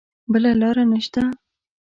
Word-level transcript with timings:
بله 0.31 0.51
لاره 0.59 0.83
نه 0.91 0.99
شته. 1.05 1.23